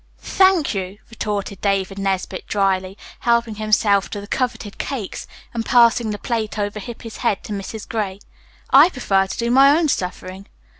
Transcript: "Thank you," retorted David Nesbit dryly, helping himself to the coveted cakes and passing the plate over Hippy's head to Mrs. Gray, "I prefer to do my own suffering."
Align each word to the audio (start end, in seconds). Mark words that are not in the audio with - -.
"Thank 0.17 0.73
you," 0.73 0.97
retorted 1.11 1.61
David 1.61 1.99
Nesbit 1.99 2.47
dryly, 2.47 2.97
helping 3.19 3.53
himself 3.61 4.09
to 4.09 4.19
the 4.19 4.25
coveted 4.25 4.79
cakes 4.79 5.27
and 5.53 5.63
passing 5.63 6.09
the 6.09 6.17
plate 6.17 6.57
over 6.57 6.79
Hippy's 6.79 7.17
head 7.17 7.43
to 7.43 7.53
Mrs. 7.53 7.87
Gray, 7.87 8.17
"I 8.71 8.89
prefer 8.89 9.27
to 9.27 9.37
do 9.37 9.51
my 9.51 9.77
own 9.77 9.89
suffering." 9.89 10.47